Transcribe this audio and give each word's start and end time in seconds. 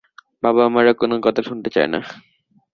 বাবা-মারা 0.43 0.93
কোনো 0.93 1.15
কথা 1.21 1.41
শুনতে 1.41 1.69
চায় 1.69 1.87
না। 1.87 1.99